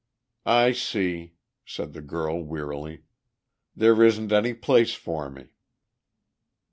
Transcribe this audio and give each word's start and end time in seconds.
"I 0.47 0.71
see," 0.71 1.35
said 1.63 1.93
the 1.93 2.01
girl 2.01 2.41
wearily. 2.43 3.03
"There 3.75 4.01
isn't 4.03 4.31
any 4.31 4.55
place 4.55 4.95
for 4.95 5.29
me." 5.29 5.49